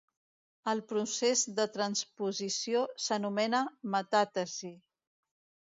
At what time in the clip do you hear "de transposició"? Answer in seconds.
1.59-2.83